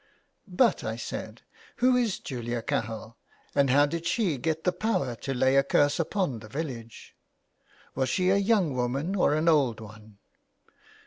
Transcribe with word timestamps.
*' 0.31 0.41
But/' 0.51 0.83
I 0.83 0.95
said,'' 0.95 1.43
who 1.77 1.95
is 1.95 2.17
Julia 2.17 2.63
Cahill, 2.63 3.17
and 3.53 3.69
how 3.69 3.85
did 3.85 4.07
she 4.07 4.39
get 4.39 4.63
the 4.63 4.71
power 4.71 5.13
to 5.17 5.33
lay 5.35 5.55
a 5.57 5.63
curse 5.63 5.99
upon 5.99 6.39
the 6.39 6.49
village? 6.49 7.15
Was 7.93 8.09
she 8.09 8.31
a 8.31 8.35
young 8.37 8.73
woman 8.73 9.15
or 9.15 9.35
an 9.35 9.47
old 9.47 9.79
one 9.79 10.17